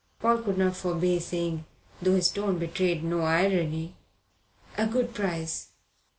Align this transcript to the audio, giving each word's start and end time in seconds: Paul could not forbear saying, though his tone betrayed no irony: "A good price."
Paul 0.19 0.39
could 0.41 0.57
not 0.57 0.75
forbear 0.75 1.19
saying, 1.19 1.63
though 2.01 2.15
his 2.15 2.31
tone 2.31 2.57
betrayed 2.57 3.03
no 3.03 3.21
irony: 3.21 3.97
"A 4.75 4.87
good 4.87 5.13
price." 5.13 5.73